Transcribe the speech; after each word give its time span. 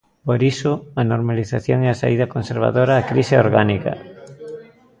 Por 0.27 0.39
iso, 0.53 0.73
a 1.01 1.03
normalización 1.13 1.79
é 1.85 1.87
a 1.91 1.99
saída 2.01 2.31
conservadora 2.35 2.99
á 3.01 3.05
crise 3.11 3.35
orgánica. 3.45 3.93